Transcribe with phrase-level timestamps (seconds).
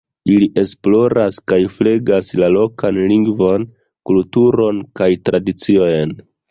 [0.35, 3.69] Ili esploras kaj flegas la lokan lingvon,
[4.11, 6.23] kulturon kaj tradiciojn.